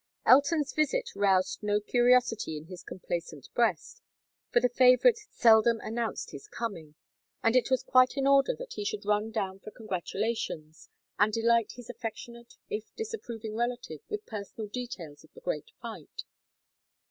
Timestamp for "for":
4.49-4.59, 9.59-9.69